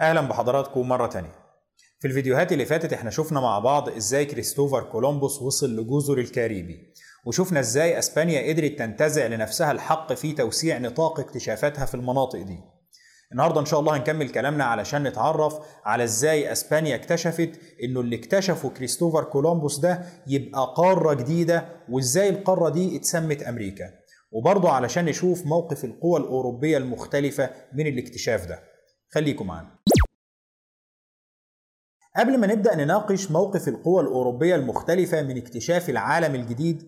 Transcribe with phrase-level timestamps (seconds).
[0.00, 1.32] أهلا بحضراتكم مرة تانية.
[2.00, 6.92] في الفيديوهات اللي فاتت إحنا شفنا مع بعض إزاي كريستوفر كولومبوس وصل لجزر الكاريبي.
[7.26, 12.58] وشفنا إزاي إسبانيا قدرت تنتزع لنفسها الحق في توسيع نطاق اكتشافاتها في المناطق دي.
[13.32, 17.50] النهارده إن شاء الله هنكمل كلامنا علشان نتعرف على إزاي إسبانيا اكتشفت
[17.84, 23.84] إنه اللي اكتشفه كريستوفر كولومبوس ده يبقى قارة جديدة وإزاي القارة دي اتسمت أمريكا.
[24.32, 28.62] وبرضه علشان نشوف موقف القوى الأوروبية المختلفة من الاكتشاف ده.
[29.10, 29.77] خليكم معانا.
[32.18, 36.82] قبل ما نبدأ نناقش موقف القوى الأوروبية المختلفة من اكتشاف العالم الجديد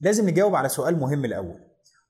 [0.00, 1.60] لازم نجاوب على سؤال مهم الأول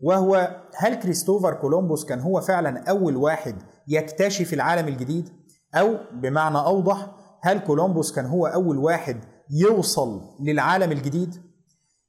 [0.01, 3.57] وهو هل كريستوفر كولومبوس كان هو فعلا أول واحد
[3.89, 5.29] يكتشف العالم الجديد؟
[5.75, 7.11] أو بمعنى أوضح
[7.43, 11.35] هل كولومبوس كان هو أول واحد يوصل للعالم الجديد؟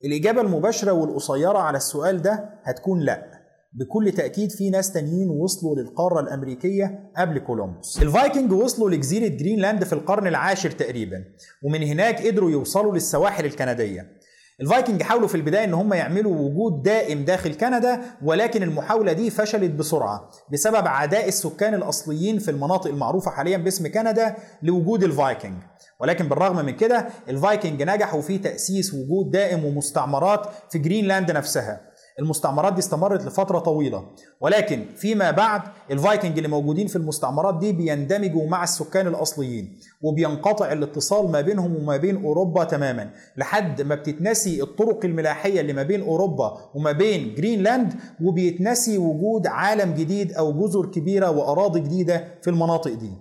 [0.05, 3.37] الإجابة المباشرة والقصيرة على السؤال ده هتكون لأ
[3.77, 8.02] بكل تأكيد في ناس تانيين وصلوا للقارة الأمريكية قبل كولومبوس.
[8.02, 11.23] الفايكنج وصلوا لجزيرة جرينلاند في القرن العاشر تقريبا
[11.63, 14.18] ومن هناك قدروا يوصلوا للسواحل الكندية.
[14.62, 19.71] الفايكنج حاولوا في البداية إن هم يعملوا وجود دائم داخل كندا ولكن المحاولة دي فشلت
[19.71, 25.62] بسرعة بسبب عداء السكان الأصليين في المناطق المعروفة حاليا باسم كندا لوجود الفايكنج.
[25.99, 31.87] ولكن بالرغم من كده الفايكنج نجحوا في تأسيس وجود دائم ومستعمرات في جرينلاند نفسها.
[32.20, 34.04] المستعمرات دي استمرت لفترة طويلة.
[34.41, 41.32] ولكن فيما بعد الفايكنج اللي موجودين في المستعمرات دي بيندمجوا مع السكان الأصليين وبينقطع الاتصال
[41.32, 43.09] ما بينهم وما بين أوروبا تماما.
[43.37, 49.93] لحد ما بتتنسي الطرق الملاحية اللي ما بين أوروبا وما بين جرينلاند وبيتنسي وجود عالم
[49.93, 53.12] جديد أو جزر كبيرة وأراضي جديدة في المناطق دي.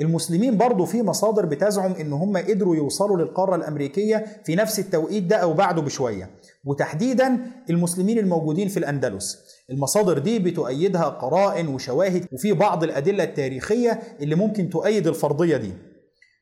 [0.00, 5.36] المسلمين برضو في مصادر بتزعم إن هم قدروا يوصلوا للقارة الأمريكية في نفس التوقيت ده
[5.36, 6.30] أو بعده بشوية.
[6.66, 7.38] وتحديدا
[7.70, 9.38] المسلمين الموجودين في الأندلس.
[9.70, 15.72] المصادر دي بتؤيدها قرائن وشواهد وفي بعض الأدلة التاريخية اللي ممكن تؤيد الفرضية دي.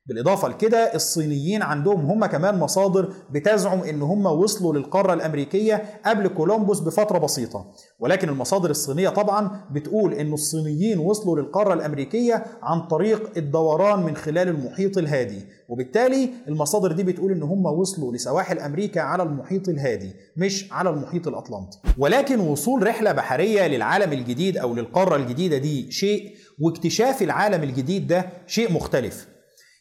[0.07, 6.81] بالإضافة لكده الصينيين عندهم هم كمان مصادر بتزعم إن هم وصلوا للقارة الأمريكية قبل كولومبوس
[6.81, 7.67] بفترة بسيطة.
[7.99, 14.49] ولكن المصادر الصينية طبعا بتقول إن الصينيين وصلوا للقارة الأمريكية عن طريق الدوران من خلال
[14.49, 15.45] المحيط الهادي.
[15.69, 21.29] وبالتالي المصادر دي بتقول إن هم وصلوا لسواحل أمريكا على المحيط الهادي مش على المحيط
[21.29, 21.79] الأطلنطي.
[21.99, 28.27] ولكن وصول رحلة بحرية للعالم الجديد أو للقارة الجديدة دي شيء واكتشاف العالم الجديد ده
[28.47, 29.34] شيء مختلف.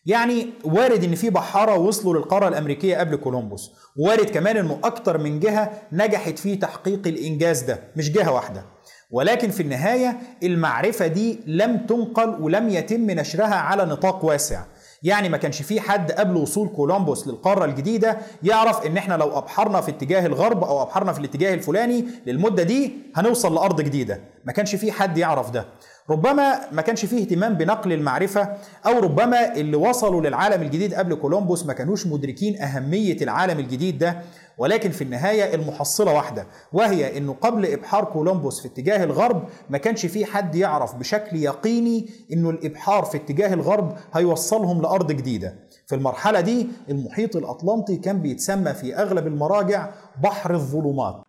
[0.05, 3.71] يعني وارد إن في بحارة وصلوا للقارة الأمريكية قبل كولومبوس.
[3.97, 8.65] وارد كمان إنه أكتر من جهة نجحت في تحقيق الإنجاز ده مش جهة واحدة.
[9.11, 14.63] ولكن في النهاية المعرفة دي لم تنقل ولم يتم نشرها على نطاق واسع.
[15.03, 19.81] يعني ما كانش في حد قبل وصول كولومبوس للقارة الجديدة يعرف إن إحنا لو أبحرنا
[19.81, 24.19] في اتجاه الغرب أو أبحرنا في الاتجاه الفلاني للمدة دي هنوصل لأرض جديدة.
[24.45, 25.65] ما كانش في حد يعرف ده.
[26.09, 28.49] ربما ما كانش فيه اهتمام بنقل المعرفة
[28.85, 34.21] أو ربما اللي وصلوا للعالم الجديد قبل كولومبوس ما كانوش مدركين أهمية العالم الجديد ده
[34.57, 40.05] ولكن في النهاية المحصلة واحدة وهي أنه قبل إبحار كولومبوس في اتجاه الغرب ما كانش
[40.05, 45.55] فيه حد يعرف بشكل يقيني أنه الإبحار في اتجاه الغرب هيوصلهم لأرض جديدة.
[45.87, 49.89] في المرحلة دي المحيط الأطلنطي كان بيتسمى في أغلب المراجع
[50.23, 51.21] بحر الظلمات.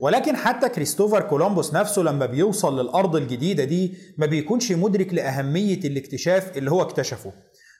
[0.00, 6.56] ولكن حتى كريستوفر كولومبوس نفسه لما بيوصل للأرض الجديدة دي ما بيكونش مدرك لأهمية الاكتشاف
[6.56, 7.32] اللي هو اكتشفه.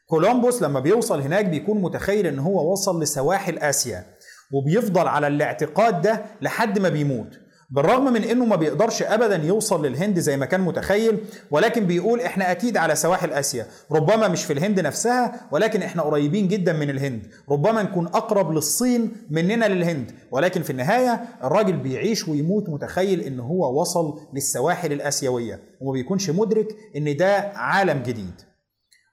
[0.07, 4.05] كولومبوس لما بيوصل هناك بيكون متخيل إن هو وصل لسواحل آسيا
[4.53, 7.39] وبيفضل على الاعتقاد ده لحد ما بيموت.
[7.75, 11.19] بالرغم من إنه ما بيقدرش ابدا يوصل للهند زي ما كان متخيل
[11.51, 13.67] ولكن بيقول إحنا أكيد على سواحل آسيا.
[13.93, 17.23] ربما مش في الهند نفسها ولكن إحنا قريبين جدا من الهند.
[17.51, 20.13] ربما نكون أقرب للصين مننا للهند.
[20.31, 25.61] ولكن في النهاية الراجل بيعيش ويموت متخيل إن هو وصل للسواحل الآسيوية.
[25.81, 28.41] وما بيكونش مدرك إن ده عالم جديد.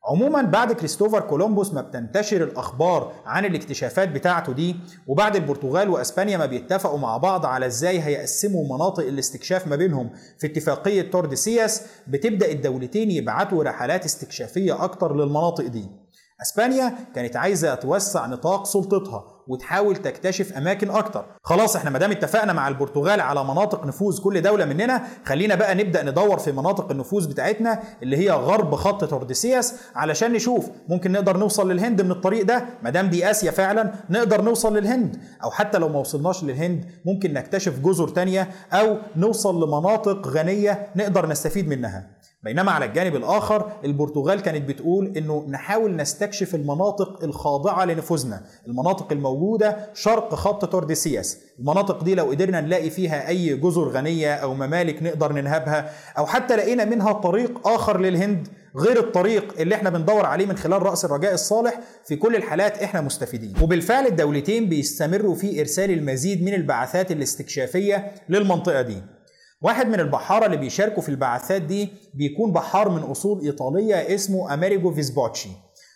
[0.06, 4.76] عموما بعد كريستوفر كولومبوس ما بتنتشر الأخبار عن الاكتشافات بتاعته دي
[5.08, 10.10] وبعد البرتغال وأسبانيا ما بيتفقوا مع بعض على إزاي هيقسموا مناطق الاستكشاف ما بينهم.
[10.40, 15.86] في اتفاقية تورديسياس بتبدأ الدولتين يبعتوا رحلات استكشافية أكتر للمناطق دي.
[16.42, 21.26] أسبانيا كانت عايزة توسع نطاق سلطتها وتحاول تكتشف أماكن أكتر.
[21.44, 25.76] خلاص إحنا ما دام اتفقنا مع البرتغال على مناطق نفوذ كل دولة مننا خلينا بقى
[25.76, 31.38] نبدأ ندور في مناطق النفوذ بتاعتنا اللي هي غرب خط تورديسياس علشان نشوف ممكن نقدر
[31.38, 32.66] نوصل للهند من الطريق ده.
[32.84, 35.18] ما دام دي آسيا فعلا نقدر نوصل للهند.
[35.44, 41.28] أو حتى لو ما وصلناش للهند ممكن نكتشف جزر تانية أو نوصل لمناطق غنية نقدر
[41.30, 42.21] نستفيد منها.
[42.44, 49.78] بينما على الجانب الآخر البرتغال كانت بتقول إنه نحاول نستكشف المناطق الخاضعة لنفوذنا المناطق الموجودة
[49.94, 55.34] شرق خط تورديسياس المناطق دي لو قدرنا نلاقي فيها أي جزر غنية أو ممالك نقدر
[55.34, 60.58] ننهبها أو حتى لقينا منها طريق آخر للهند غير الطريق اللي إحنا بندور عليه من
[60.58, 63.54] خلال رأس الرجاء الصالح في كل الحالات إحنا مستفيدين.
[63.62, 68.98] وبالفعل الدولتين بيستمروا في إرسال المزيد من البعثات الاستكشافية للمنطقة دي.
[69.62, 74.94] واحد من البحارة اللي بيشاركوا في البعثات دي بيكون بحار من أصول إيطالية اسمه أميريجو
[74.94, 75.50] فيسبوتشي.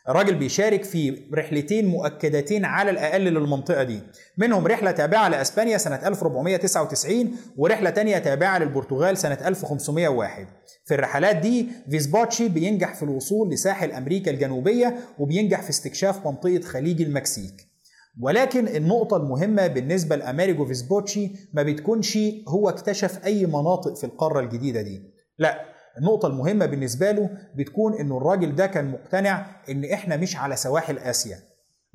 [0.10, 4.00] الراجل بيشارك في رحلتين مؤكدتين على الأقل للمنطقة دي.
[4.38, 10.48] منهم رحلة تابعة لأسبانيا سنة 1499 ورحلة تانية تابعة للبرتغال سنة 1501
[10.86, 17.02] في الرحلات دي فيسبوتشي بينجح في الوصول لساحل أمريكا الجنوبية وبينجح في استكشاف منطقة خليج
[17.02, 17.75] المكسيك.
[18.22, 22.18] ولكن النقطة المهمة بالنسبة لأميريجو فيسبوتشي ما بتكونش
[22.48, 25.02] هو اكتشف أي مناطق في القارة الجديدة دي.
[25.40, 25.62] لا
[25.98, 30.98] النقطة المهمة بالنسبة له بتكون إنه الراجل ده كان مقتنع إن إحنا مش على سواحل
[30.98, 31.38] آسيا.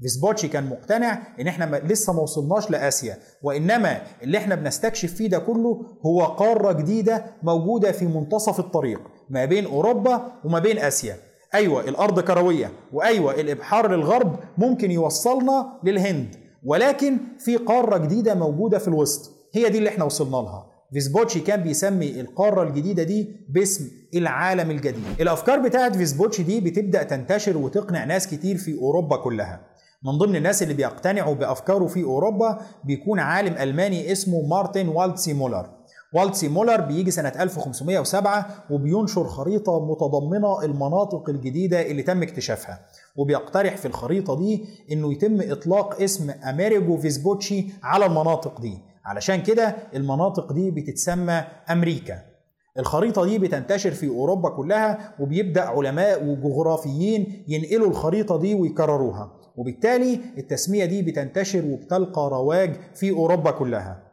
[0.02, 3.16] فيسبوتشي كان مقتنع إن إحنا لسه ما وصلناش لآسيا.
[3.42, 9.00] وإنما اللي إحنا بنستكشف فيه ده كله هو قارة جديدة موجودة في منتصف الطريق
[9.30, 11.16] ما بين أوروبا وما بين آسيا.
[11.54, 12.72] أيوه الأرض كروية.
[12.92, 16.36] وأيوة الإبحار للغرب ممكن يوصلنا للهند.
[16.64, 19.30] ولكن في قارة جديدة موجودة في الوسط.
[19.54, 20.66] هي دي اللي إحنا وصلنا لها.
[20.92, 25.04] فيسبوتشي كان بيسمي القارة الجديدة دي باسم العالم الجديد.
[25.20, 29.60] الأفكار بتاعت فيسبوتشي دي بتبدأ تنتشر وتقنع ناس كتير في أوروبا كلها.
[30.04, 35.79] من ضمن الناس اللي بيقتنعوا بأفكاره في أوروبا بيكون عالم ألماني اسمه مارتن والتسي مولر.
[36.12, 42.80] والتسي مولر بيجي سنة 1507 وبينشر خريطة متضمنة المناطق الجديدة اللي تم اكتشافها.
[43.16, 48.78] وبيقترح في الخريطة دي إنه يتم إطلاق اسم أميريجو فيسبوتشي على المناطق دي.
[49.04, 52.18] علشان كده المناطق دي بتتسمى أمريكا.
[52.78, 59.32] الخريطة دي بتنتشر في أوروبا كلها وبيبدأ علماء وجغرافيين ينقلوا الخريطة دي ويكرروها.
[59.56, 64.09] وبالتالي التسمية دي بتنتشر وبتلقى رواج في أوروبا كلها.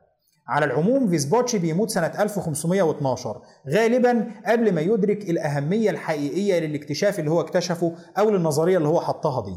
[0.48, 7.42] على العموم فيسبوتشي بيموت سنة 1512 غالبا قبل ما يدرك الأهمية الحقيقية للاكتشاف اللي هو
[7.42, 9.56] اكتشفه أو للنظرية اللي هو حطها دي.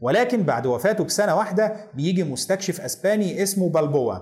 [0.00, 4.14] ولكن بعد وفاته بسنة واحدة بيجي مستكشف أسباني اسمه بالبوا.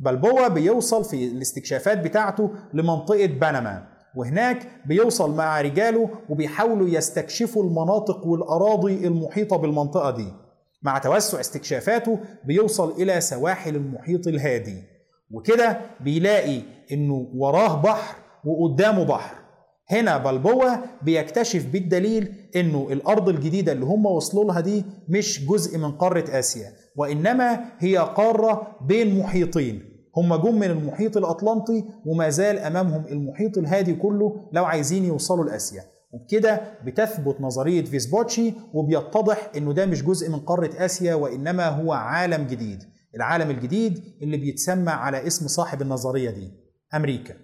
[0.00, 9.06] بالبوا بيوصل في الاستكشافات بتاعته لمنطقة بنما وهناك بيوصل مع رجاله وبيحاولوا يستكشفوا المناطق والأراضي
[9.06, 10.28] المحيطة بالمنطقة دي.
[10.82, 14.95] مع توسع استكشافاته بيوصل إلى سواحل المحيط الهادي.
[15.30, 16.60] وكده بيلاقي
[16.92, 19.36] إنه وراه بحر وقدامه بحر.
[19.90, 25.92] هنا بلبوة بيكتشف بالدليل إنه الأرض الجديدة اللي هم وصلوا لها دي مش جزء من
[25.92, 29.82] قارة آسيا وإنما هي قارة بين محيطين.
[30.16, 35.82] هم جم من المحيط الأطلنطي وما زال أمامهم المحيط الهادي كله لو عايزين يوصلوا لآسيا.
[36.12, 42.46] وبكده بتثبت نظرية فيسبوتشي وبيتضح إنه ده مش جزء من قارة آسيا وإنما هو عالم
[42.46, 42.82] جديد.
[43.16, 46.50] العالم الجديد اللي بيتسمى على اسم صاحب النظرية دي
[46.94, 47.34] أمريكا.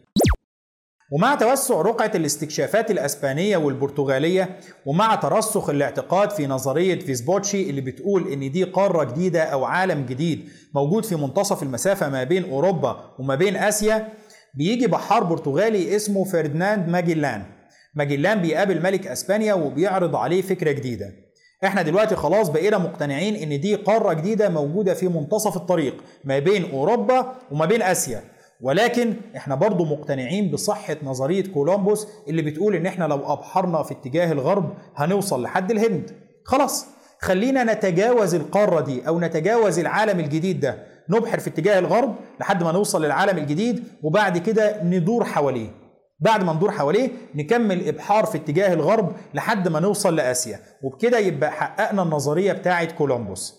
[1.12, 8.50] ومع توسع رقعة الاستكشافات الأسبانية والبرتغالية ومع ترسخ الاعتقاد في نظرية فيسبوتشي اللي بتقول إن
[8.52, 13.56] دي قارة جديدة أو عالم جديد موجود في منتصف المسافة ما بين أوروبا وما بين
[13.56, 14.08] آسيا
[14.54, 17.44] بيجي بحار برتغالي اسمه فرديناند ماجلان
[17.94, 21.12] ماجلان بيقابل ملك أسبانيا وبيعرض عليه فكرة جديدة.
[21.64, 26.70] إحنا دلوقتي خلاص بقينا مقتنعين ان دي قارة جديدة موجودة في منتصف الطريق ما بين
[26.70, 28.23] أوروبا وما بين آسيا.
[28.61, 34.32] ولكن إحنا برضو مقتنعين بصحة نظرية كولومبوس اللي بتقول إن إحنا لو أبحرنا في اتجاه
[34.32, 36.11] الغرب هنوصل لحد الهند.
[36.44, 36.86] خلاص
[37.20, 40.79] خلينا نتجاوز القارة دي أو نتجاوز العالم الجديد ده.
[41.08, 45.81] نبحر في اتجاه الغرب لحد ما نوصل للعالم الجديد وبعد كده ندور حواليه.
[46.22, 50.60] بعد ما ندور حواليه نكمل إبحار في اتجاه الغرب لحد ما نوصل لآسيا.
[50.82, 53.55] وبكده يبقى حققنا النظرية بتاعه كولومبوس.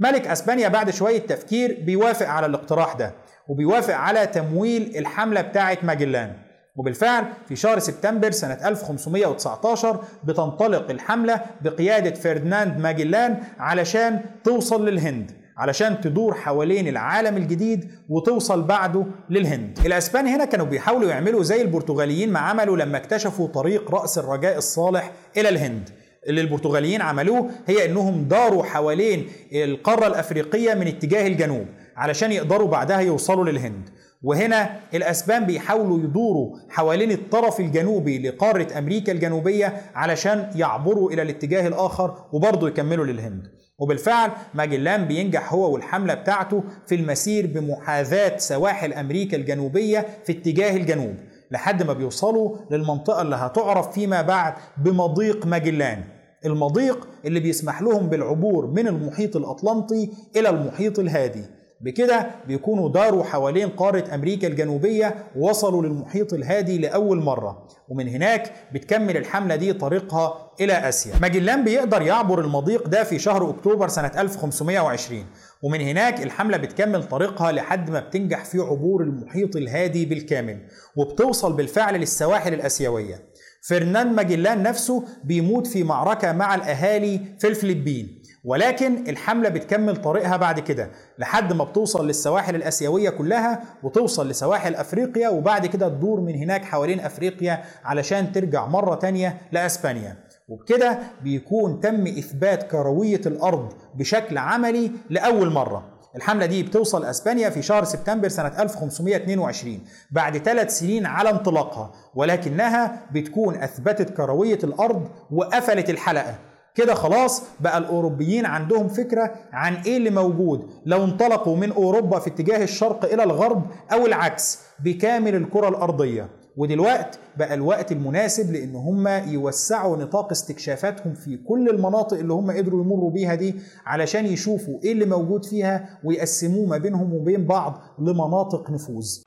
[0.00, 3.14] ملك أسبانيا بعد شوية تفكير بيوافق على الاقتراح ده
[3.48, 6.32] وبيوافق على تمويل الحملة بتاعه ماجلان
[6.76, 15.30] وبالفعل في شهر سبتمبر سنة 1519 بتنطلق الحملة بقيادة فرديناند ماجلان علشان توصل للهند.
[15.56, 19.78] علشان تدور حوالين العالم الجديد وتوصل بعده للهند.
[19.86, 25.12] الأسبان هنا كانوا بيحاولوا يعملوا زي البرتغاليين ما عملوا لما اكتشفوا طريق رأس الرجاء الصالح
[25.36, 25.90] إلى الهند.
[26.26, 33.00] اللي البرتغاليين عملوه هي إنهم داروا حوالين القارة الأفريقية من اتجاه الجنوب علشان يقدروا بعدها
[33.00, 33.88] يوصلوا للهند.
[34.22, 42.14] وهنا الأسبان بيحاولوا يدوروا حوالين الطرف الجنوبي لقارة أمريكا الجنوبية علشان يعبروا إلى الاتجاه الآخر
[42.32, 43.48] وبرضه يكملوا للهند.
[43.78, 51.14] وبالفعل ماجلان بينجح هو والحملة بتاعته في المسير بمحاذاة سواحل أمريكا الجنوبية في اتجاه الجنوب
[51.50, 56.04] لحد ما بيوصلوا للمنطقة اللي هتعرف فيما بعد بمضيق ماجلان
[56.44, 61.44] المضيق اللي بيسمح لهم بالعبور من المحيط الأطلنطي إلى المحيط الهادي.
[61.80, 67.68] بكده بيكونوا داروا حوالين قارة أمريكا الجنوبية ووصلوا للمحيط الهادي لأول مرة.
[67.88, 71.14] ومن هناك بتكمل الحملة دي طريقها إلى آسيا.
[71.22, 75.24] ماجلان بيقدر يعبر المضيق ده في شهر أكتوبر سنة 1520
[75.62, 80.58] ومن هناك الحملة بتكمل طريقها لحد ما بتنجح في عبور المحيط الهادي بالكامل
[80.96, 83.34] وبتوصل بالفعل للسواحل الآسيوية.
[83.68, 88.22] فرنان ماجلان نفسه بيموت في معركة مع الأهالي في الفلبين.
[88.44, 95.28] ولكن الحملة بتكمل طريقها بعد كده لحد ما بتوصل للسواحل الآسيوية كلها وتوصل لسواحل أفريقيا
[95.28, 100.16] وبعد كده تدور من هناك حوالين أفريقيا علشان ترجع مرة تانية لأسبانيا.
[100.48, 105.84] وبكده بيكون تم إثبات كروية الأرض بشكل عملي لأول مرة.
[106.16, 113.00] الحملة دي بتوصل أسبانيا في شهر سبتمبر سنة 1522 بعد ثلاث سنين على انطلاقها ولكنها
[113.12, 116.34] بتكون أثبتت كروية الأرض وقفلت الحلقة.
[116.74, 120.70] كده خلاص بقى الأوروبيين عندهم فكرة عن إيه اللي موجود.
[120.86, 123.62] لو انطلقوا من أوروبا في اتجاه الشرق إلى الغرب
[123.92, 126.28] أو العكس بكامل الكرة الأرضية.
[126.56, 132.84] ودلوقت بقى الوقت المناسب لأن هم يوسعوا نطاق استكشافاتهم في كل المناطق اللي هم قدروا
[132.84, 133.54] يمروا بيها دي
[133.86, 139.18] علشان يشوفوا إيه اللي موجود فيها ويقسموه ما بينهم وبين بعض لمناطق نفوذ.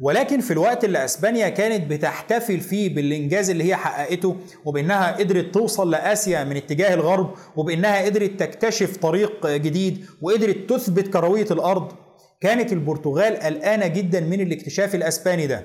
[0.00, 5.90] ولكن في الوقت اللي أسبانيا كانت بتحتفل فيه بالإنجاز اللي هي حققته وبأنها قدرت توصل
[5.90, 11.92] لآسيا من اتجاه الغرب وبأنها قدرت تكتشف طريق جديد وقدرت تثبت كروية الأرض
[12.40, 15.62] كانت البرتغال قلقانة جدا من الاكتشاف الأسباني ده.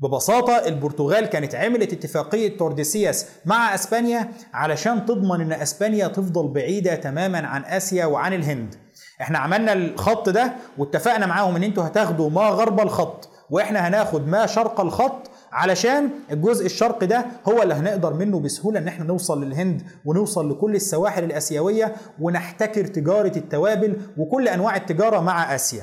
[0.00, 7.38] ببساطة البرتغال كانت عملت اتفاقية تورديسياس مع أسبانيا علشان تضمن إن أسبانيا تفضل بعيدة تماما
[7.46, 8.74] عن آسيا وعن الهند.
[9.20, 13.28] إحنا عملنا الخط ده واتفقنا معاهم إن أنتوا هتاخدوا ما غرب الخط.
[13.50, 18.88] وإحنا هناخد ما شرق الخط علشان الجزء الشرقي ده هو اللي هنقدر منه بسهولة إن
[18.88, 25.82] إحنا نوصل للهند ونوصل لكل السواحل الآسيوية ونحتكر تجارة التوابل وكل أنواع التجارة مع آسيا.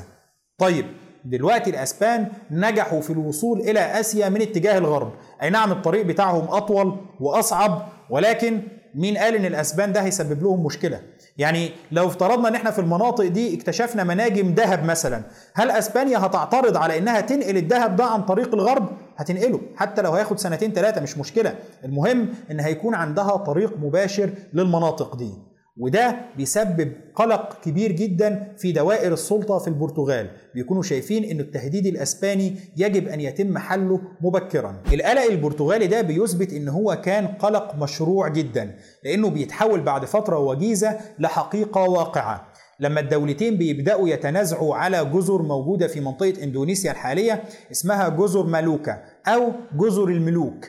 [0.58, 0.86] طيب
[1.26, 6.98] دلوقتي الأسبان نجحوا في الوصول إلى آسيا من اتجاه الغرب أي نعم الطريق بتاعهم أطول
[7.20, 8.62] وأصعب ولكن
[8.96, 11.02] مين قال إن الأسبان ده هيسبب لهم مشكلة
[11.38, 15.22] يعني لو افترضنا إن إحنا في المناطق دي اكتشفنا مناجم ذهب مثلا
[15.54, 20.40] هل أسبانيا هتعترض على إنها تنقل الذهب ده عن طريق الغرب؟ هتنقله حتى لو هياخد
[20.40, 25.34] سنتين ثلاثة مش مشكلة المهم إن هيكون عندها طريق مباشر للمناطق دي.
[25.78, 30.30] وده بيسبب قلق كبير جدا في دوائر السلطة في البرتغال.
[30.56, 34.82] بيكونوا شايفين إن التهديد الأسباني يجب أن يتم حله مبكرا.
[34.94, 41.00] القلق البرتغالي ده بيثبت إن هو كان قلق مشروع جدا لأنه بيتحول بعد فترة وجيزة
[41.20, 42.54] لحقيقة واقعة.
[42.80, 49.52] لما الدولتين بيبدأوا يتنازعوا على جزر موجودة في منطقة إندونيسيا الحالية اسمها جزر مالوكا أو
[49.78, 50.66] جزر الملوك.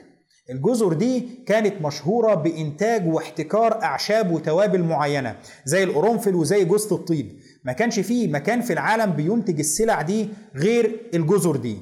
[0.51, 7.39] الجزر دي كانت مشهورة بإنتاج واحتكار أعشاب وتوابل معينة زي القرنفل وزي جوزة الطيب.
[7.65, 11.77] ما كانش فيه مكان في العالم بينتج السلع دي غير الجزر دي.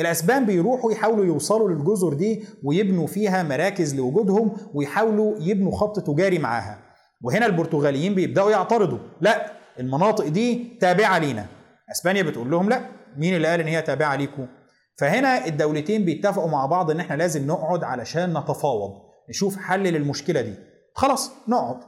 [0.00, 6.78] الأسبان بيروحوا يحاولوا يوصلوا للجزر دي ويبنوا فيها مراكز لوجودهم ويحاولوا يبنوا خط تجاري معاها.
[7.22, 8.98] وهنا البرتغاليين بيبدأوا يعترضوا.
[9.20, 11.46] لا المناطق دي تابعة لينا.
[11.90, 12.80] أسبانيا بتقول لهم لا.
[13.16, 14.46] مين اللي قال إن هي تابعة ليكم
[14.96, 18.90] فهنا الدولتين بيتفقوا مع بعض إن إحنا لازم نقعد علشان نتفاوض
[19.28, 20.54] نشوف حل للمشكلة دي.
[20.94, 21.80] خلاص نقعد.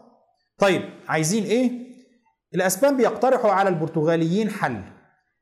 [0.58, 1.70] طيب عايزين إيه؟
[2.54, 4.82] الأسبان بيقترحوا على البرتغاليين حل.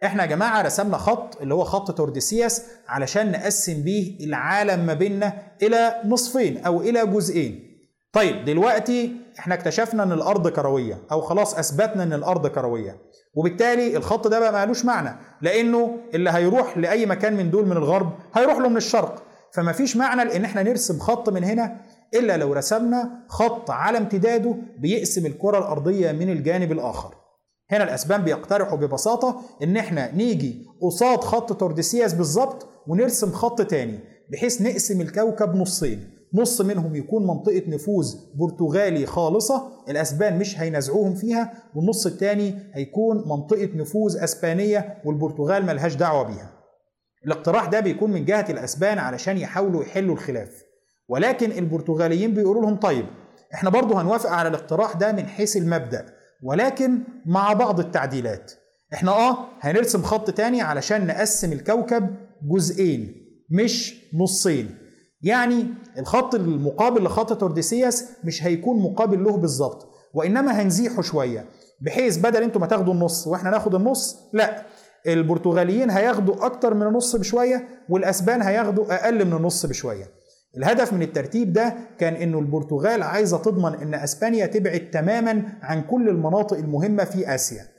[0.04, 5.33] إحنا يا جماعة رسمنا خط اللي هو خط تورديسياس علشان نقسم بيه العالم ما بيننا
[5.62, 7.74] إلى نصفين أو إلى جزئين.
[8.14, 12.97] طيب دلوقتي إحنا اكتشفنا إن الأرض كروية أو خلاص أثبتنا إن الأرض كروية
[13.35, 18.12] وبالتالي الخط ده بقى مالوش معنى لأنه اللي هيروح لأي مكان من دول من الغرب
[18.35, 19.23] هيروح له من الشرق
[19.54, 21.80] فما فيش معنى لأن إحنا نرسم خط من هنا
[22.14, 27.14] إلا لو رسمنا خط على امتداده بيقسم الكرة الأرضية من الجانب الآخر.
[27.71, 33.99] هنا الأسبان بيقترحوا ببساطة إن إحنا نيجي قصاد خط تورديسياس بالظبط ونرسم خط تاني
[34.33, 36.13] بحيث نقسم الكوكب نصين.
[36.35, 43.69] نص منهم يكون منطقة نفوذ برتغالي خالصة الأسبان مش هينازعوهم فيها والنص الثاني هيكون منطقة
[43.75, 46.50] نفوذ أسبانية والبرتغال ملهاش دعوة بيها.
[47.26, 50.62] الاقتراح ده بيكون من جهة الأسبان علشان يحاولوا يحلوا الخلاف.
[51.09, 53.07] ولكن البرتغاليين بيقولوا لهم طيب
[53.55, 56.07] إحنا برضه هنوافق على الاقتراح ده من حيث المبدأ
[56.43, 58.53] ولكن مع بعض التعديلات.
[58.95, 63.14] إحنا آه هنرسم خط تاني علشان نقسم الكوكب جزئين
[63.50, 64.84] مش نصين.
[65.25, 65.66] يعني
[65.99, 71.45] الخط المقابل لخط تورديسياس مش هيكون مقابل له بالظبط وإنما هنزيحه شوية
[71.81, 74.62] بحيث بدل أنتوا ما تاخدوا النص وإحنا ناخد النص لا
[75.07, 80.04] البرتغاليين هياخدوا أكتر من النص بشوية والأسبان هياخدوا أقل من النص بشوية.
[80.57, 86.09] الهدف من الترتيب ده كان إنه البرتغال عايزة تضمن إن أسبانيا تبعد تماما عن كل
[86.09, 87.74] المناطق المهمة في آسيا.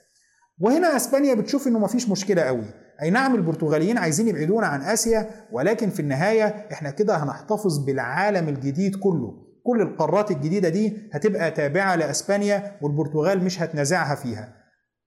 [0.60, 2.66] وهنا إسبانيا بتشوف إنه مفيش مشكلة قوي.
[3.02, 8.96] أي نعم البرتغاليين عايزين يبعدونا عن آسيا ولكن في النهاية إحنا كده هنحتفظ بالعالم الجديد
[8.96, 9.46] كله.
[9.64, 14.54] كل القارات الجديدة دي هتبقى تابعة لإسبانيا والبرتغال مش هتنازعها فيها.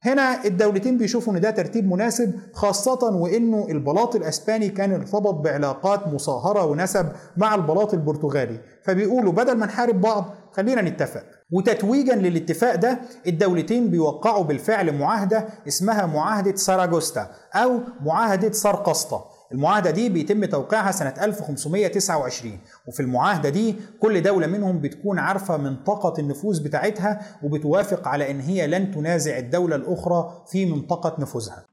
[0.02, 6.64] هنا الدولتين بيشوفوا إن ده ترتيب مناسب خاصة وإنه البلاط الأسباني كان ارتبط بعلاقات مصاهرة
[6.64, 8.60] ونسب مع البلاط البرتغالي.
[8.84, 11.22] فبيقولوا بدل ما نحارب بعض خلينا نتفق.
[11.52, 20.08] وتتويجا للاتفاق ده الدولتين بيوقعوا بالفعل معاهدة اسمها معاهدة ساراجوستا أو معاهدة سارقسطة المعاهدة دي
[20.08, 27.20] بيتم توقيعها سنة 1529 وفي المعاهدة دي كل دولة منهم بتكون عارفة منطقة النفوذ بتاعتها
[27.42, 31.64] وبتوافق على إن هي لن تنازع الدولة الأخرى في منطقة نفوذها.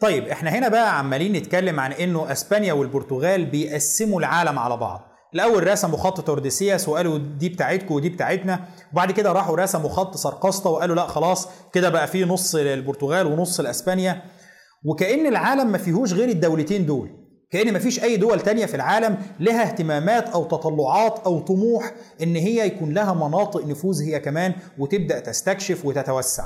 [0.00, 5.00] طيب إحنا هنا بقى عمالين نتكلم عن إنه إسبانيا والبرتغال بيقسموا العالم على بعض.
[5.34, 10.70] الأول رسموا خط تورديسياس وقالوا دي بتاعتكم ودي بتاعتنا وبعد كده راحوا رسموا خط سرقسطة
[10.70, 14.22] وقالوا لا خلاص كده بقى فيه نص للبرتغال ونص لإسبانيا.
[14.84, 17.10] وكأن العالم ما فيهوش غير الدولتين دول.
[17.50, 22.36] كأن ما فيش أي دول تانية في العالم لها اهتمامات أو تطلعات أو طموح إن
[22.36, 26.44] هي يكون لها مناطق نفوذ هي كمان وتبدأ تستكشف وتتوسع.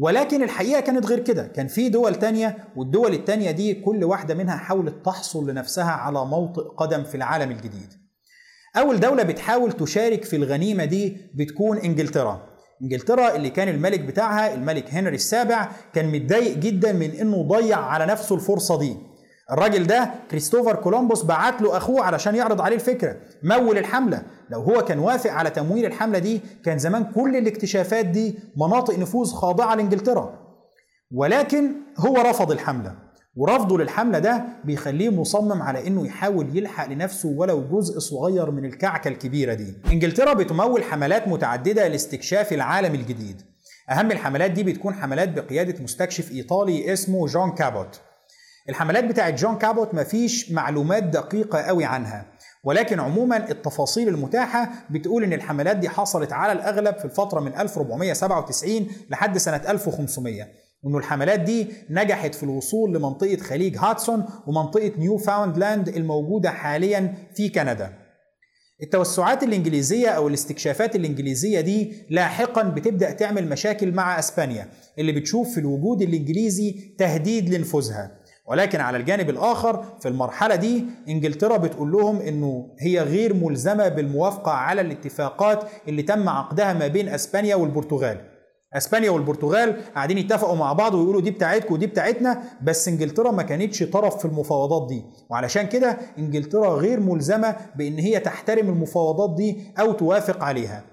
[0.00, 1.46] ولكن الحقيقة كانت غير كده.
[1.46, 6.62] كان في دول تانية والدول التانية دي كل واحدة منها حاولت تحصل لنفسها على موطئ
[6.62, 7.92] قدم في العالم الجديد.
[8.76, 12.47] أول دولة بتحاول تشارك في الغنيمة دي بتكون إنجلترا.
[12.82, 18.06] انجلترا اللي كان الملك بتاعها الملك هنري السابع كان متضايق جدا من إنه ضيع على
[18.06, 18.96] نفسه الفرصة دي.
[19.50, 24.22] الراجل ده كريستوفر كولومبوس بعت له أخوه علشان يعرض عليه الفكرة يمول الحملة.
[24.50, 29.32] لو هو كان وافق على تمويل الحملة دي كان زمان كل الاكتشافات دي مناطق نفوذ
[29.32, 30.38] خاضعة لإنجلترا.
[31.14, 33.07] ولكن هو رفض الحملة.
[33.36, 39.08] ورفضه للحملة ده بيخليه مصمم على إنه يحاول يلحق لنفسه ولو جزء صغير من الكعكة
[39.08, 39.74] الكبيرة دي.
[39.92, 43.42] إنجلترا بتمول حملات متعددة لاستكشاف العالم الجديد.
[43.90, 48.00] أهم الحملات دي بتكون حملات بقيادة مستكشف إيطالي اسمه جون كابوت.
[48.68, 52.26] الحملات بتاعت جون كابوت مفيش معلومات دقيقة قوي عنها
[52.64, 58.86] ولكن عموما التفاصيل المتاحة بتقول إن الحملات دي حصلت على الأغلب في الفترة من 1497
[59.10, 60.44] لحد سنة 1500
[60.82, 67.48] وانه الحملات دي نجحت في الوصول لمنطقة خليج هدسون ومنطقة نيو فاوندلاند الموجودة حاليا في
[67.48, 67.92] كندا.
[68.82, 75.60] التوسعات الإنجليزية أو الاستكشافات الإنجليزية دي لاحقا بتبدأ تعمل مشاكل مع أسبانيا اللي بتشوف في
[75.60, 78.18] الوجود الإنجليزي تهديد لنفوذها.
[78.46, 84.52] ولكن على الجانب الآخر في المرحلة دي إنجلترا بتقول لهم إنه هي غير ملزمة بالموافقة
[84.52, 88.37] على الاتفاقات اللي تم عقدها ما بين أسبانيا والبرتغال.
[88.76, 93.82] اسبانيا والبرتغال قاعدين يتفقوا مع بعض ويقولوا دي بتاعتكم ودي بتاعتنا بس انجلترا ما كانتش
[93.82, 95.02] طرف في المفاوضات دي.
[95.30, 100.84] وعلشان كده انجلترا غير ملزمة بإن هي تحترم المفاوضات دي أو توافق عليها.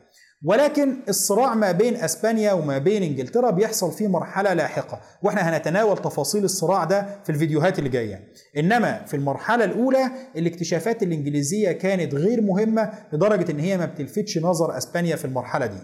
[0.48, 6.44] ولكن الصراع ما بين اسبانيا وما بين انجلترا بيحصل في مرحلة لاحقة وإحنا هنتناول تفاصيل
[6.44, 8.20] الصراع ده في الفيديوهات اللي جاية.
[8.58, 14.78] إنما في المرحلة الأولى الاكتشافات الإنجليزية كانت غير مهمة لدرجة إن هي ما بتلفتش نظر
[14.78, 15.78] اسبانيا في المرحلة دي.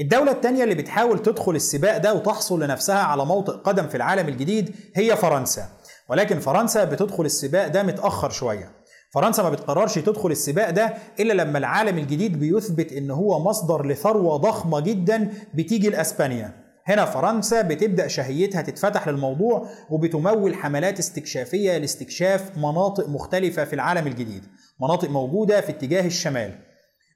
[0.00, 4.74] الدولة التانية اللي بتحاول تدخل السباق ده وتحصل لنفسها على موطئ قدم في العالم الجديد
[4.94, 5.68] هي فرنسا.
[6.08, 8.70] ولكن فرنسا بتدخل السباق ده متأخر شوية.
[9.14, 14.36] فرنسا ما بتقررش تدخل السباق ده إلا لما العالم الجديد بيثبت إن هو مصدر لثروة
[14.36, 16.52] ضخمة جدا بتيجي لأسبانيا.
[16.86, 24.44] هنا فرنسا بتبدأ شهيتها تتفتح للموضوع وبتمول حملات استكشافية لاستكشاف مناطق مختلفة في العالم الجديد.
[24.80, 26.65] مناطق موجودة في اتجاه الشمال.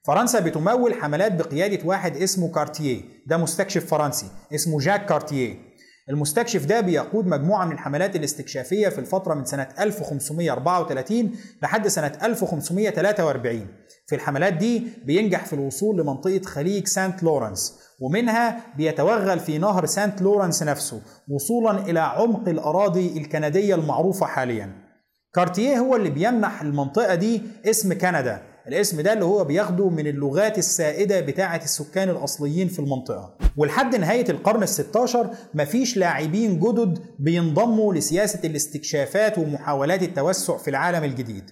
[0.06, 5.70] فرنسا بتمول حملات بقيادة واحد اسمه كارتيه ده مستكشف فرنسي اسمه جاك كارتيه
[6.10, 11.32] المستكشف ده بيقود مجموعة من الحملات الاستكشافية في الفترة من سنة 1534
[11.62, 13.66] لحد سنة 1543
[14.06, 20.22] في الحملات دي بينجح في الوصول لمنطقة خليج سانت لورنس ومنها بيتوغل في نهر سانت
[20.22, 24.72] لورنس نفسه وصولا إلى عمق الأراضي الكندية المعروفة حاليا.
[25.34, 28.42] كارتيه هو اللي بيمنح المنطقة دي اسم كندا.
[28.68, 33.34] الاسم ده اللي هو بياخده من اللغات السائدة بتاعة السكان الأصليين في المنطقة.
[33.56, 35.16] ولحد نهاية القرن ال16
[35.54, 41.50] مفيش لاعبين جدد بينضموا لسياسة الاستكشافات ومحاولات التوسع في العالم الجديد.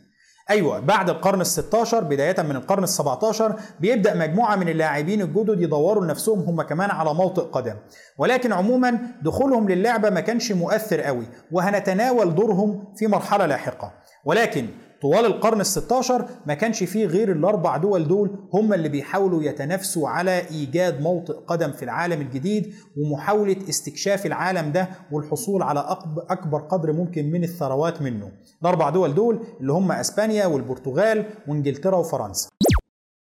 [0.51, 3.43] أيوه بعد القرن ال16 بداية من القرن ال17
[3.81, 7.75] بيبدأ مجموعة من اللاعبين الجدد يدوروا لنفسهم هم كمان على موطئ قدم.
[8.19, 13.93] ولكن عموما دخولهم للعبة ما كانش مؤثر قوي وهنتناول دورهم في مرحلة لاحقة.
[14.25, 14.67] ولكن
[15.03, 16.13] طوال القرن ال16
[16.47, 21.73] ما كانش فيه غير الأربع دول دول هم اللي بيحاولوا يتنافسوا على إيجاد موطئ قدم
[21.73, 25.99] في العالم الجديد ومحاولة استكشاف العالم ده والحصول على
[26.31, 28.33] أكبر قدر ممكن من الثروات منه.
[28.63, 32.49] الأربع دول دول اللي هم أسبانيا والبرتغال وإنجلترا وفرنسا.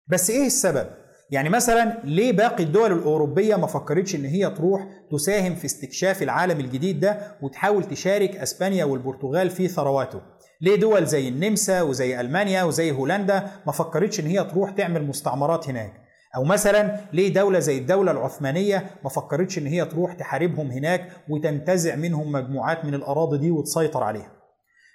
[0.09, 0.87] بس إيه السبب؟
[1.31, 6.61] يعني مثلا ليه باقي الدول الأوروبية ما فكرتش إن هي تروح تساهم في استكشاف العالم
[6.61, 10.21] الجديد ده وتحاول تشارك أسبانيا والبرتغال في ثرواته؟
[10.61, 15.69] ليه دول زي النمسا وزي ألمانيا وزي هولندا ما فكرتش إن هي تروح تعمل مستعمرات
[15.69, 15.93] هناك.
[16.37, 21.97] أو مثلا ليه دولة زي الدولة العثمانية ما فكرتش إن هي تروح تحاربهم هناك وتنتزع
[21.97, 24.33] منهم مجموعات من الأراضي دي وتسيطر عليها.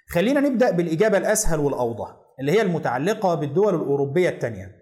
[0.08, 4.72] خلينا نبدأ بالإجابة الأسهل والأوضح اللي هي المتعلقة بالدول الأوروبية التانية.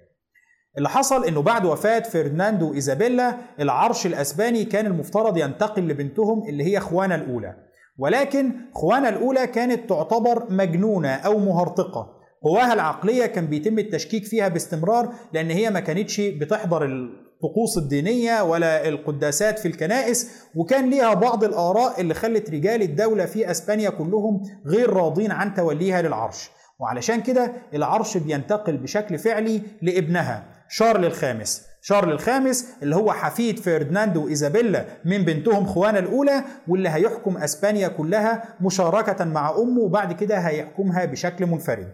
[0.79, 6.81] اللي حصل إنه بعد وفاة فرناندو وإيزابيلا العرش الأسباني كان المفترض ينتقل لبنتهم اللي هي
[6.81, 7.57] خوانا الأولى.
[7.99, 12.23] ولكن خوانا الأولى كانت تعتبر مجنونة أو مهرطقة.
[12.43, 18.89] قواها العقلية كان بيتم التشكيك فيها باستمرار لأن هي ما كانتش بتحضر الطقوس الدينية ولا
[18.89, 24.91] القداسات في الكنائس وكان ليها بعض الآراء اللي خلت رجال الدولة في أسبانيا كلهم غير
[24.91, 26.51] راضين عن توليها للعرش.
[26.81, 31.72] وعلشان كده العرش بينتقل بشكل فعلي لابنها شارل الخامس.
[31.85, 38.57] شارل الخامس اللي هو حفيد فرديناندو وإيزابيلا من بنتهم خوانا الأولى واللي هيحكم أسبانيا كلها
[38.61, 41.93] مشاركة مع أمه وبعد كده هيحكمها بشكل منفرد.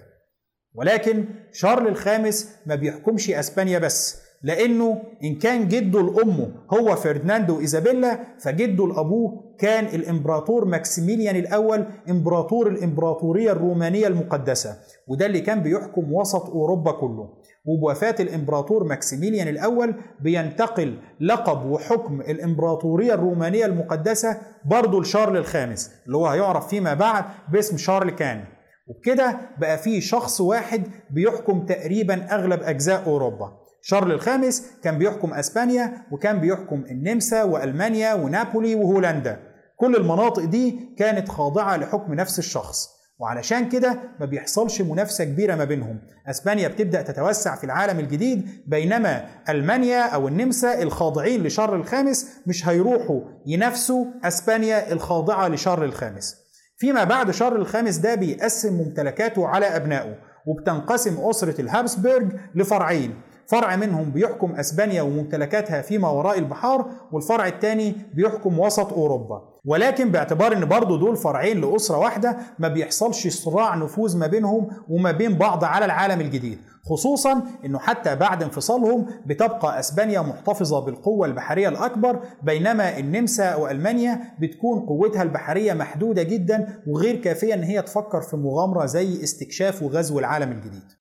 [0.74, 8.18] ولكن شارل الخامس ما بيحكمش أسبانيا بس لأنه إن كان جده لأمه هو فرديناند وإيزابيلا
[8.38, 16.50] فجده لأبوه كان الإمبراطور ماكسيميليان الأول إمبراطور الإمبراطورية الرومانية المقدسة وده اللي كان بيحكم وسط
[16.50, 17.28] أوروبا كله.
[17.64, 26.26] وبوفاة الإمبراطور ماكسيميليان الأول بينتقل لقب وحكم الإمبراطورية الرومانية المقدسة برضه لشارل الخامس اللي هو
[26.26, 28.44] هيعرف فيما بعد باسم شارل كان.
[28.88, 33.52] وبكده بقى في شخص واحد بيحكم تقريبا أغلب أجزاء أوروبا.
[33.82, 39.40] شارل الخامس كان بيحكم أسبانيا وكان بيحكم النمسا وألمانيا ونابولي وهولندا.
[39.76, 42.97] كل المناطق دي كانت خاضعة لحكم نفس الشخص.
[43.18, 46.00] وعلشان كده ما بيحصلش منافسة كبيرة ما بينهم.
[46.26, 53.20] أسبانيا بتبدأ تتوسع في العالم الجديد بينما ألمانيا أو النمسا الخاضعين لشارل الخامس مش هيروحوا
[53.46, 56.36] ينافسوا أسبانيا الخاضعة لشارل الخامس.
[56.78, 60.14] فيما بعد شارل الخامس ده بيقسم ممتلكاته على أبنائه
[60.46, 63.14] وبتنقسم أسرة الهابسبرج لفرعين.
[63.50, 69.42] فرع منهم بيحكم أسبانيا وممتلكاتها فيما وراء البحار والفرع الثاني بيحكم وسط أوروبا.
[69.64, 75.12] ولكن باعتبار إن برضو دول فرعين لأسرة واحدة ما بيحصلش صراع نفوذ ما بينهم وما
[75.12, 76.58] بين بعض على العالم الجديد.
[76.84, 84.80] خصوصا إنه حتى بعد انفصالهم بتبقى أسبانيا محتفظة بالقوة البحرية الأكبر بينما النمسا وألمانيا بتكون
[84.80, 90.52] قوتها البحرية محدودة جدا وغير كافية إن هي تفكر في مغامرة زي استكشاف وغزو العالم
[90.52, 90.97] الجديد.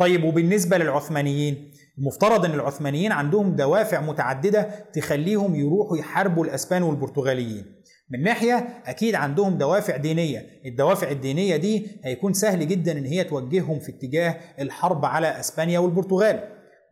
[0.00, 7.64] طيب وبالنسبة للعثمانيين المفترض إن العثمانيين عندهم دوافع متعددة تخليهم يروحوا يحاربوا الأسبان والبرتغاليين.
[8.10, 10.46] من ناحية أكيد عندهم دوافع دينية.
[10.66, 16.40] الدوافع الدينية دي هيكون سهل جدا إن هي توجههم في اتجاه الحرب على أسبانيا والبرتغال.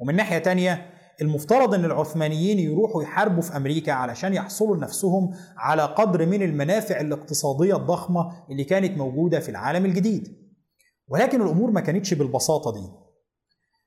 [0.01, 0.87] ومن ناحية تانية
[1.23, 7.77] المفترض إن العثمانيين يروحوا يحاربوا في أمريكا علشان يحصلوا لنفسهم على قدر من المنافع الاقتصادية
[7.77, 10.47] الضخمة اللي كانت موجودة في العالم الجديد.
[11.09, 12.88] ولكن الأمور ما كانتش بالبساطة دي.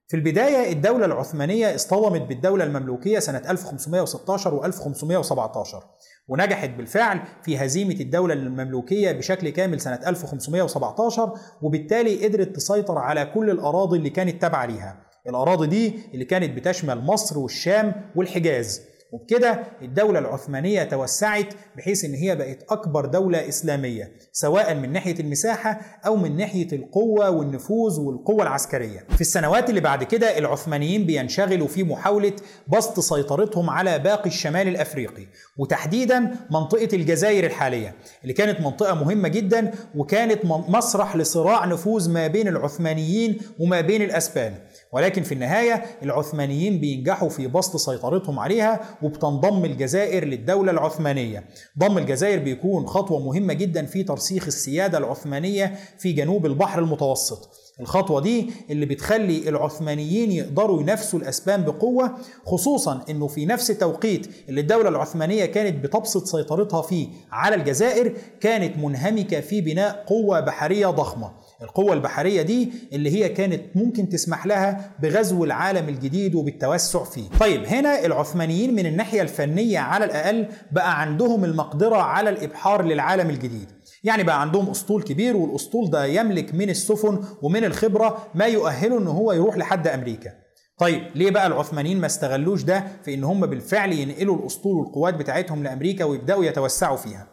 [0.08, 5.84] في البداية الدولة العثمانية اصطدمت بالدولة المملوكية سنة 1516 و 1517
[6.28, 13.50] ونجحت بالفعل في هزيمة الدولة المملوكية بشكل كامل سنة 1517 وبالتالي قدرت تسيطر على كل
[13.50, 15.04] الأراضي اللي كانت تابعة ليها.
[15.28, 18.82] الأراضي دي اللي كانت بتشمل مصر والشام والحجاز.
[19.12, 25.82] وبكده الدولة العثمانية توسعت بحيث إن هي بقت أكبر دولة إسلامية سواء من ناحية المساحة
[26.06, 29.06] أو من ناحية القوة والنفوذ والقوة العسكرية.
[29.15, 32.34] في السنوات اللي بعد كده العثمانيين بينشغلوا في محاولة
[32.67, 35.26] بسط سيطرتهم على باقي الشمال الأفريقي
[35.58, 42.47] وتحديدا منطقة الجزائر الحالية اللي كانت منطقة مهمة جدا وكانت مسرح لصراع نفوذ ما بين
[42.47, 44.54] العثمانيين وما بين الأسبان.
[44.93, 51.45] ولكن في النهاية العثمانيين بينجحوا في بسط سيطرتهم عليها وبتنضم الجزائر للدولة العثمانية.
[51.80, 57.49] ضم الجزائر بيكون خطوة مهمة جدا في ترسيخ السيادة العثمانية في جنوب البحر المتوسط.
[57.80, 62.12] الخطوة دي اللي بتخلي العثمانيين يقدروا ينافسوا الأسبان بقوة
[62.45, 68.77] خصوصا أنه في نفس التوقيت اللي الدولة العثمانية كانت بتبسط سيطرتها فيه على الجزائر كانت
[68.77, 71.32] منهمكة في بناء قوة بحرية ضخمة.
[71.62, 77.30] القوة البحرية دي اللي هي كانت ممكن تسمح لها بغزو العالم الجديد وبالتوسع فيه.
[77.39, 83.67] طيب هنا العثمانيين من الناحية الفنية على الأقل بقى عندهم المقدرة على الإبحار للعالم الجديد.
[84.04, 89.08] يعني بقى عندهم أسطول كبير والأسطول ده يملك من السفن ومن الخبرة ما يؤهله إن
[89.08, 90.32] هو يروح لحد أمريكا.
[90.78, 95.63] طيب ليه بقى العثمانيين ما استغلوش ده في إن هم بالفعل ينقلوا الأسطول والقوات بتاعتهم
[95.63, 97.28] لأمريكا ويبدأوا يتوسعوا فيها؟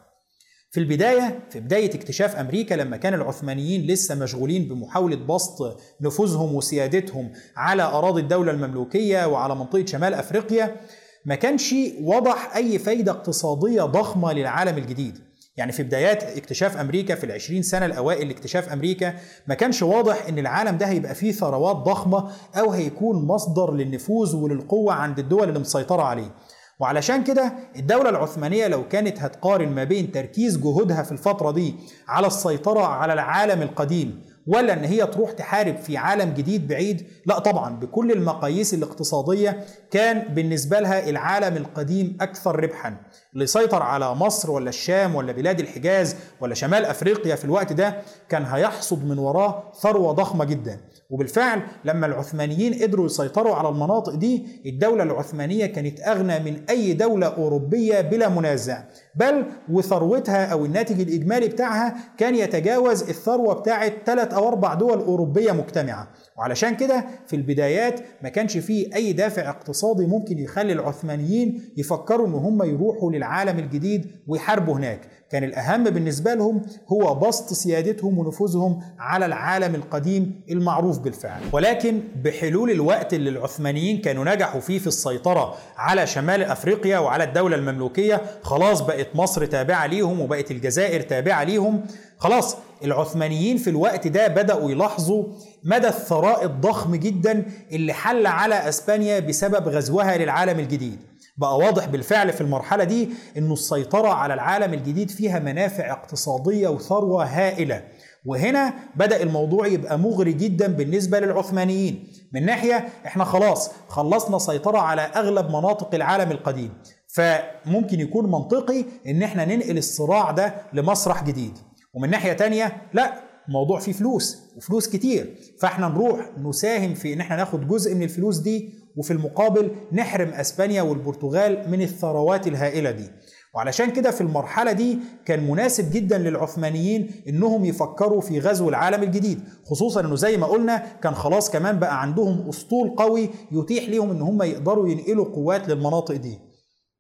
[0.70, 7.33] في البداية في بداية اكتشاف أمريكا لما كان العثمانيين لسه مشغولين بمحاولة بسط نفوذهم وسيادتهم
[7.57, 10.76] على أراضي الدولة المملوكية وعلى منطقة شمال أفريقيا
[11.24, 15.18] ما كانش وضح أي فايدة اقتصادية ضخمة للعالم الجديد.
[15.57, 19.14] يعني في بدايات اكتشاف أمريكا في العشرين سنة الأوائل لاكتشاف أمريكا
[19.46, 24.92] ما كانش واضح إن العالم ده هيبقى فيه ثروات ضخمة أو هيكون مصدر للنفوذ وللقوة
[24.94, 26.31] عند الدول اللي مسيطرة عليه.
[26.80, 31.74] وعلشان كده الدولة العثمانية لو كانت هتقارن ما بين تركيز جهودها في الفترة دي
[32.08, 37.38] على السيطرة على العالم القديم ولا إن هي تروح تحارب في عالم جديد بعيد لا
[37.38, 42.96] طبعا بكل المقاييس الاقتصادية كان بالنسبة لها العالم القديم أكثر ربحا.
[43.34, 47.96] اللي سيطر على مصر ولا الشام ولا بلاد الحجاز ولا شمال أفريقيا في الوقت ده
[48.28, 50.80] كان هيحصد من وراه ثروة ضخمة جدا.
[51.10, 57.26] وبالفعل لما العثمانيين قدروا يسيطروا على المناطق دي الدولة العثمانية كانت أغنى من أي دولة
[57.26, 58.82] أوروبية بلا منازع.
[59.14, 65.52] بل وثروتها أو الناتج الإجمالي بتاعها كان يتجاوز الثروة بتاعة ثلاث أو أربع دول أوروبية
[65.52, 66.08] مجتمعة.
[66.38, 72.34] وعلشان كده في البدايات ما كانش فيه أي دافع اقتصادي ممكن يخلي العثمانيين يفكروا إن
[72.34, 75.00] هم يروحوا للعالم الجديد ويحاربوا هناك.
[75.31, 81.40] كان الأهم بالنسبة لهم هو بسط سيادتهم ونفوذهم على العالم القديم المعروف بالفعل.
[81.52, 87.57] ولكن بحلول الوقت اللي العثمانيين كانوا نجحوا فيه في السيطرة على شمال أفريقيا وعلى الدولة
[87.57, 91.87] المملوكية خلاص بقت مصر تابعة ليهم وبقت الجزائر تابعة ليهم.
[92.18, 95.24] خلاص العثمانيين في الوقت ده بدأوا يلاحظوا
[95.64, 100.98] مدى الثراء الضخم جدا اللي حل على أسبانيا بسبب غزوها للعالم الجديد.
[101.38, 107.24] بقى واضح بالفعل في المرحلة دي أنه السيطرة على العالم الجديد فيها منافع اقتصادية وثروة
[107.24, 107.83] هائلة.
[108.24, 112.09] وهنا بدأ الموضوع يبقى مغري جدا بالنسبة للعثمانيين.
[112.35, 116.72] من ناحية إحنا خلاص خلصنا سيطرة على أغلب مناطق العالم القديم.
[117.14, 121.59] فممكن يكون منطقي إن إحنا ننقل الصراع ده لمسرح جديد.
[121.94, 123.12] ومن ناحية تانية لا
[123.48, 125.34] الموضوع فيه فلوس وفلوس كتير.
[125.61, 130.82] فإحنا نروح نساهم في إن إحنا ناخد جزء من الفلوس دي وفي المقابل نحرم أسبانيا
[130.82, 133.11] والبرتغال من الثروات الهائلة دي.
[133.54, 139.40] وعلشان كده في المرحلة دي كان مناسب جدا للعثمانيين إنهم يفكروا في غزو العالم الجديد.
[139.64, 144.22] خصوصا إنه زي ما قلنا كان خلاص كمان بقى عندهم أسطول قوي يتيح لهم إن
[144.22, 146.38] هم يقدروا ينقلوا قوات للمناطق دي.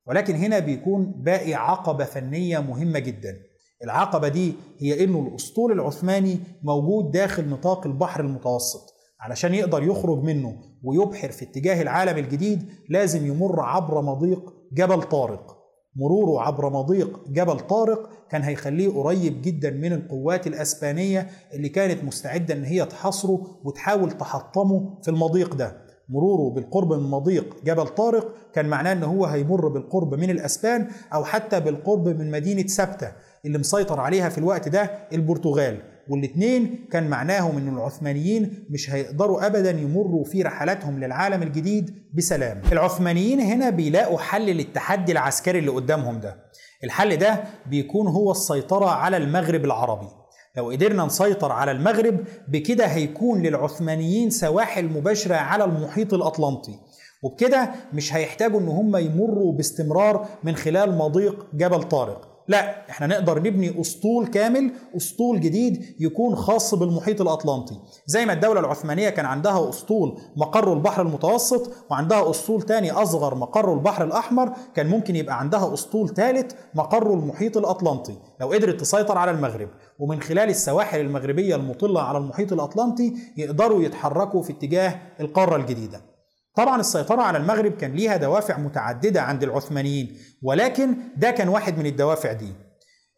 [0.06, 3.36] ولكن هنا بيكون باقي عقبة فنية مهمة جدا.
[3.84, 8.94] العقبة دي هي إنه الأسطول العثماني موجود داخل نطاق البحر المتوسط.
[9.20, 15.58] علشان يقدر يخرج منه ويبحر في اتجاه العالم الجديد لازم يمر عبر مضيق جبل طارق.
[15.96, 22.54] مروره عبر مضيق جبل طارق كان هيخليه قريب جدا من القوات الأسبانية اللي كانت مستعدة
[22.54, 25.88] إن هي تحاصره وتحاول تحطمه في المضيق ده.
[26.08, 31.24] مروره بالقرب من مضيق جبل طارق كان معناه إن هو هيمر بالقرب من الأسبان أو
[31.24, 33.12] حتى بالقرب من مدينة سبتة.
[33.44, 35.82] اللي مسيطر عليها في الوقت ده البرتغال.
[36.10, 42.62] والاثنين كان معناهم إن العثمانيين مش هيقدروا ابدا يمروا في رحلاتهم للعالم الجديد بسلام.
[42.72, 46.36] العثمانيين هنا بيلاقوا حل للتحدي العسكري اللي قدامهم ده.
[46.84, 50.08] الحل ده بيكون هو السيطرة على المغرب العربي.
[50.56, 56.74] لو قدرنا نسيطر على المغرب بكده هيكون للعثمانيين سواحل مباشرة على المحيط الأطلنطي.
[57.22, 62.37] وبكده مش هيحتاجوا إن هم يمروا باستمرار من خلال مضيق جبل طارق.
[62.48, 67.80] لا إحنا نقدر نبني أسطول كامل أسطول جديد يكون خاص بالمحيط الأطلنطي.
[68.06, 73.74] زي ما الدولة العثمانية كان عندها أسطول مقره البحر المتوسط وعندها أسطول تاني أصغر مقره
[73.74, 78.16] البحر الأحمر كان ممكن يبقى عندها أسطول ثالث مقره المحيط الأطلنطي.
[78.40, 84.42] لو قدرت تسيطر على المغرب ومن خلال السواحل المغربية المطلة على المحيط الأطلنطي يقدروا يتحركوا
[84.42, 86.17] في اتجاه القارة الجديدة.
[86.54, 91.86] طبعا السيطرة على المغرب كان ليها دوافع متعددة عند العثمانيين ولكن ده كان واحد من
[91.86, 92.52] الدوافع دي.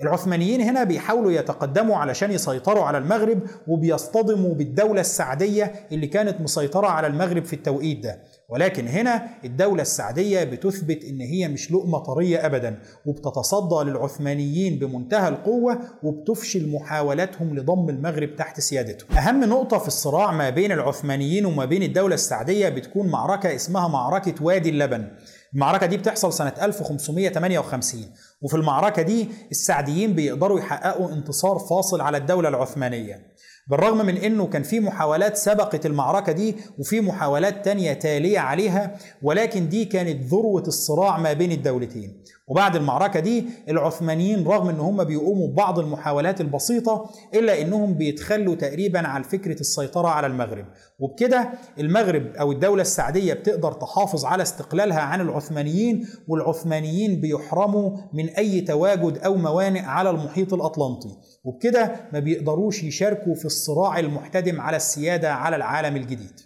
[0.03, 7.07] العثمانيين هنا بيحاولوا يتقدموا علشان يسيطروا على المغرب وبيصطدموا بالدولة السعدية اللي كانت مسيطرة على
[7.07, 8.23] المغرب في التوقيت ده.
[8.51, 15.79] ولكن هنا الدولة السعدية بتثبت إن هي مش لقمة طرية ابدا وبتتصدى للعثمانيين بمنتهى القوة
[16.03, 19.19] وبتفشل محاولاتهم لضم المغرب تحت سيادتهم.
[19.19, 24.35] أهم نقطة في الصراع ما بين العثمانيين وما بين الدولة السعدية بتكون معركة اسمها معركة
[24.45, 25.09] وادي اللبن.
[25.55, 28.03] المعركة دي بتحصل سنة 1558
[28.43, 33.30] وفي المعركة دي السعديين بيقدروا يحققوا انتصار فاصل على الدولة العثمانية.
[33.71, 39.69] بالرغم من إنه كان في محاولات سبقت المعركة دي وفي محاولات تانية تالية عليها ولكن
[39.69, 42.23] دي كانت ذروة الصراع ما بين الدولتين.
[42.51, 49.09] وبعد المعركة دي العثمانيين رغم إن هم بيقوموا ببعض المحاولات البسيطة إلا إنهم بيتخلوا تقريبا
[49.09, 50.65] عن فكرة السيطرة على المغرب.
[50.99, 58.61] وبكده المغرب أو الدولة السعدية بتقدر تحافظ على استقلالها عن العثمانيين والعثمانيين بيحرموا من أي
[58.61, 61.09] تواجد أو موانئ على المحيط الأطلنطي.
[61.45, 66.41] وبكده ما بيقدروش يشاركوا في الصراع المحتدم على السيادة على العالم الجديد.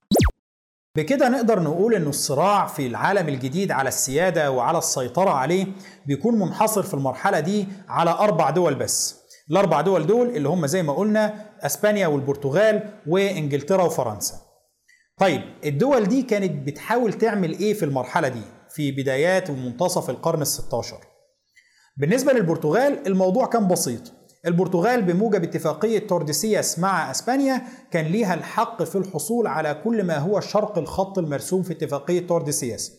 [0.96, 5.66] بكده نقدر نقول انه الصراع في العالم الجديد على السيادة وعلى السيطرة عليه
[6.06, 9.24] بيكون منحصر في المرحلة دي على أربع دول بس.
[9.50, 14.34] الأربع دول دول اللي هم زي ما قلنا أسبانيا والبرتغال وإنجلترا وفرنسا.
[15.18, 20.94] طيب الدول دي كانت بتحاول تعمل إيه في المرحلة دي؟ في بدايات ومنتصف القرن ال16
[21.96, 24.12] بالنسبة للبرتغال الموضوع كان بسيط.
[24.46, 30.40] البرتغال بموجب اتفاقية تورديسياس مع أسبانيا كان ليها الحق في الحصول على كل ما هو
[30.40, 32.92] شرق الخط المرسوم في اتفاقية تورديسياس.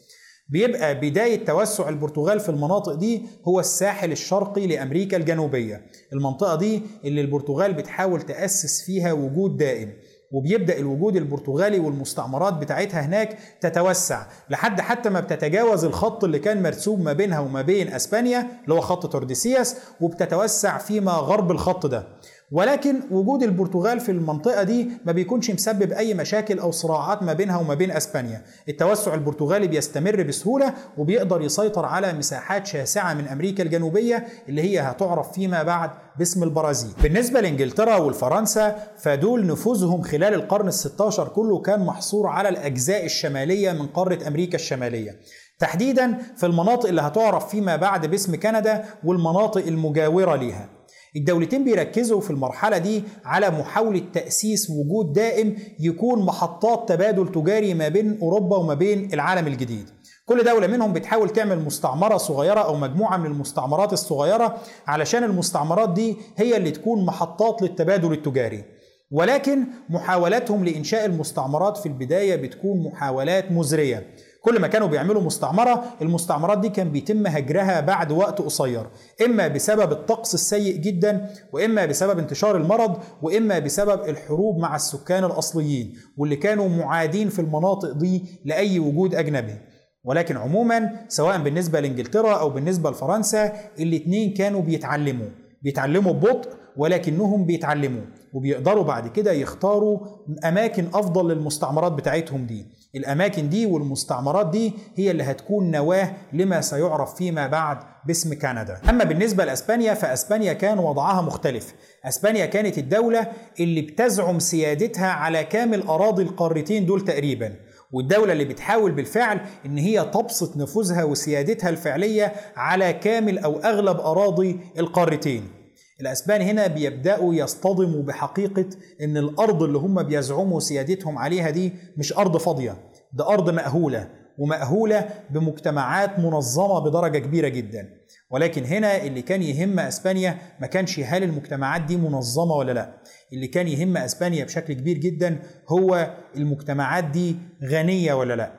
[0.49, 7.21] بيبقى بداية توسع البرتغال في المناطق دي هو الساحل الشرقي لأمريكا الجنوبية المنطقة دي اللي
[7.21, 9.93] البرتغال بتحاول تأسس فيها وجود دائم.
[10.31, 17.03] وبيبدأ الوجود البرتغالي والمستعمرات بتاعتها هناك تتوسع لحد حتى ما بتتجاوز الخط اللي كان مرسوم
[17.03, 22.07] ما بينها وما بين أسبانيا اللي هو خط تورديسياس وبتتوسع فيما غرب الخط ده.
[22.51, 27.57] ولكن وجود البرتغال في المنطقة دي ما بيكونش مسبب أي مشاكل أو صراعات ما بينها
[27.57, 28.41] وما بين أسبانيا.
[28.69, 35.31] التوسع البرتغالي بيستمر بسهولة وبيقدر يسيطر على مساحات شاسعة من أمريكا الجنوبية اللي هي هتعرف
[35.31, 36.91] فيما بعد باسم البرازيل.
[37.03, 43.87] بالنسبة لإنجلترا والفرنسا فدول نفوذهم خلال القرن ال16 كله كان محصور على الأجزاء الشمالية من
[43.87, 45.19] قارة أمريكا الشمالية.
[45.59, 50.74] تحديدا في المناطق اللي هتعرف فيما بعد باسم كندا والمناطق المجاورة ليها.
[51.15, 57.87] الدولتين بيركزوا في المرحلة دي على محاولة تأسيس وجود دائم يكون محطات تبادل تجاري ما
[57.87, 59.89] بين أوروبا وما بين العالم الجديد.
[60.25, 66.17] كل دولة منهم بتحاول تعمل مستعمرة صغيرة أو مجموعة من المستعمرات الصغيرة علشان المستعمرات دي
[66.37, 68.63] هي اللي تكون محطات للتبادل التجاري.
[69.11, 74.07] ولكن محاولاتهم لإنشاء المستعمرات في البداية بتكون محاولات مزرية.
[74.45, 78.87] كل ما كانوا بيعملوا مستعمرة المستعمرات دي كان بيتم هجرها بعد وقت قصير.
[79.25, 85.93] إما بسبب الطقس السيء جدا وإما بسبب انتشار المرض وإما بسبب الحروب مع السكان الأصليين
[86.17, 89.55] واللي كانوا معادين في المناطق دي لأي وجود أجنبي.
[90.03, 95.27] ولكن عموما سواء بالنسبة لإنجلترا أو بالنسبة لفرنسا الاتنين كانوا بيتعلموا.
[95.61, 98.01] بيتعلموا ببطء ولكنهم بيتعلموا.
[98.33, 99.99] وبيقدروا بعد كده يختاروا
[100.45, 102.65] أماكن أفضل للمستعمرات بتاعتهم دي.
[102.95, 107.77] الأماكن دي والمستعمرات دي هي اللي هتكون نواة لما سيعرف فيما بعد
[108.07, 108.81] باسم كندا.
[108.89, 111.73] أما بالنسبة لأسبانيا فأسبانيا كان وضعها مختلف.
[112.05, 113.27] أسبانيا كانت الدولة
[113.59, 117.55] اللي بتزعم سيادتها على كامل أراضي القارتين دول تقريبا.
[117.91, 124.59] والدولة اللي بتحاول بالفعل إن هي تبسط نفوذها وسيادتها الفعلية على كامل أو أغلب أراضي
[124.77, 125.64] القارتين.
[126.01, 128.65] الأسبان هنا بيبدأوا يصطدموا بحقيقة
[129.01, 132.75] إن الأرض اللي هم بيزعموا سيادتهم عليها دي مش أرض فاضية
[133.13, 137.89] ده أرض مأهولة ومأهولة بمجتمعات منظمة بدرجة كبيرة جدا.
[138.29, 142.93] ولكن هنا اللي كان يهم أسبانيا ما كانش هل المجتمعات دي منظمة ولا لأ.
[143.33, 148.51] اللي كان يهم أسبانيا بشكل كبير جدا هو المجتمعات دي غنية ولا لأ.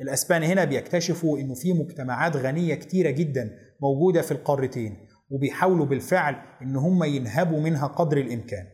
[0.00, 3.50] الاسبان هنا بيكتشفوا إنه في مجتمعات غنية كتيرة جدا
[3.80, 4.96] موجودة في القارتين.
[5.30, 8.66] وبيحاولوا بالفعل إن هم ينهبوا منها قدر الإمكان.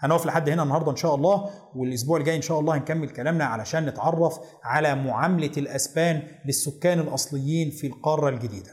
[0.00, 3.86] هنقف لحد هنا النهارده إن شاء الله والأسبوع الجاي إن شاء الله هنكمل كلامنا علشان
[3.86, 8.70] نتعرف على معاملة الأسبان للسكان الأصليين في القارة الجديدة.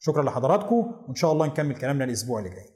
[0.00, 2.68] شكرا لحضراتكم وإن شاء الله نكمل كلامنا الأسبوع اللي جاي.